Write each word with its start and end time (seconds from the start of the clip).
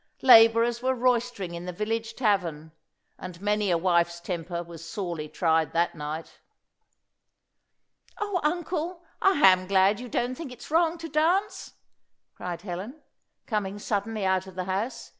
Labourers 0.23 0.81
were 0.81 0.95
roystering 0.95 1.53
in 1.53 1.65
the 1.65 1.71
village 1.71 2.15
tavern, 2.15 2.71
and 3.19 3.39
many 3.39 3.69
a 3.69 3.77
wife's 3.77 4.19
temper 4.19 4.63
was 4.63 4.83
sorely 4.83 5.29
tried 5.29 5.73
that 5.73 5.93
night. 5.93 6.39
"O 8.17 8.39
Uncle, 8.43 9.03
I 9.21 9.33
am 9.53 9.67
glad 9.67 9.99
you 9.99 10.09
don't 10.09 10.33
think 10.33 10.51
it's 10.51 10.71
wrong 10.71 10.97
to 10.97 11.07
dance!" 11.07 11.73
cried 12.33 12.63
Helen, 12.63 12.99
coming 13.45 13.77
suddenly 13.77 14.25
out 14.25 14.47
of 14.47 14.55
the 14.55 14.63
house. 14.65 15.09